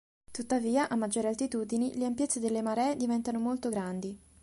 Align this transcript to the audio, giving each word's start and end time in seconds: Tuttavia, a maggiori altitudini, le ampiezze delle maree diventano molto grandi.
Tuttavia, 0.31 0.89
a 0.89 0.95
maggiori 0.95 1.27
altitudini, 1.27 1.95
le 1.95 2.05
ampiezze 2.05 2.39
delle 2.39 2.63
maree 2.63 2.95
diventano 2.95 3.37
molto 3.39 3.69
grandi. 3.69 4.17